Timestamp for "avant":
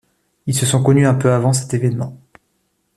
1.31-1.53